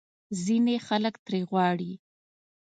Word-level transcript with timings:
ځینې 0.43 0.75
خلک 0.87 1.15
ترې 1.25 1.39
غواړي 1.49 1.91